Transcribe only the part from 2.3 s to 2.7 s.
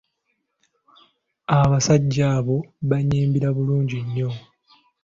abo